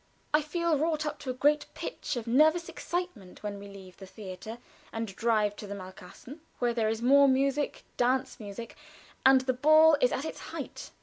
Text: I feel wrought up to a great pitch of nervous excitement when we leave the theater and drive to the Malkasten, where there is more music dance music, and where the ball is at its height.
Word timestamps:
I 0.33 0.41
feel 0.41 0.79
wrought 0.79 1.05
up 1.05 1.19
to 1.19 1.29
a 1.29 1.33
great 1.35 1.67
pitch 1.75 2.15
of 2.15 2.25
nervous 2.25 2.69
excitement 2.69 3.43
when 3.43 3.59
we 3.59 3.67
leave 3.67 3.97
the 3.97 4.07
theater 4.07 4.57
and 4.91 5.15
drive 5.15 5.55
to 5.57 5.67
the 5.67 5.75
Malkasten, 5.75 6.39
where 6.57 6.73
there 6.73 6.89
is 6.89 7.03
more 7.03 7.27
music 7.27 7.83
dance 7.97 8.39
music, 8.39 8.75
and 9.27 9.41
where 9.43 9.45
the 9.45 9.53
ball 9.53 9.97
is 10.01 10.11
at 10.11 10.25
its 10.25 10.39
height. 10.39 10.89